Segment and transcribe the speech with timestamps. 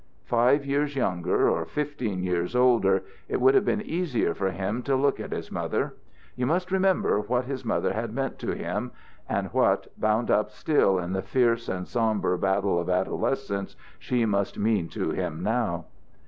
[0.25, 4.95] Five years younger, or fifteen years older, it would have been easier for him to
[4.95, 5.93] look at his mother.
[6.35, 8.93] You must remember what his mother had meant to him,
[9.29, 14.57] and what, bound up still in the fierce and sombre battle of adolescence, she must
[14.57, 15.85] mean to him now.